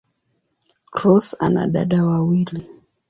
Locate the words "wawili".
2.05-2.67